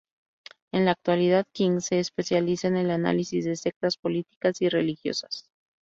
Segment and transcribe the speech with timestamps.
[0.71, 5.45] En la actualidad, King se especializa en el análisis de sectas políticas y religiosas.